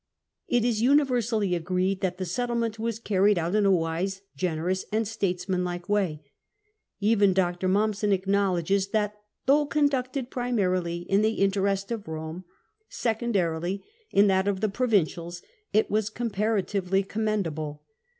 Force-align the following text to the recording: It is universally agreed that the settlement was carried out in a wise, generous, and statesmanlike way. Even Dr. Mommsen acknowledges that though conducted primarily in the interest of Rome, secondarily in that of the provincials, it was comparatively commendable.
It 0.47 0.65
is 0.65 0.81
universally 0.81 1.53
agreed 1.53 2.01
that 2.01 2.17
the 2.17 2.25
settlement 2.25 2.79
was 2.79 2.97
carried 2.97 3.37
out 3.37 3.53
in 3.53 3.67
a 3.67 3.71
wise, 3.71 4.23
generous, 4.35 4.83
and 4.91 5.07
statesmanlike 5.07 5.87
way. 5.87 6.23
Even 6.99 7.33
Dr. 7.35 7.67
Mommsen 7.67 8.11
acknowledges 8.11 8.87
that 8.87 9.13
though 9.45 9.67
conducted 9.67 10.31
primarily 10.31 11.01
in 11.01 11.21
the 11.21 11.33
interest 11.35 11.91
of 11.91 12.07
Rome, 12.07 12.45
secondarily 12.89 13.83
in 14.09 14.25
that 14.25 14.47
of 14.47 14.59
the 14.59 14.69
provincials, 14.69 15.43
it 15.71 15.91
was 15.91 16.09
comparatively 16.09 17.03
commendable. 17.03 17.83